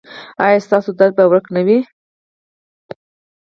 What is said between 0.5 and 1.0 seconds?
ستاسو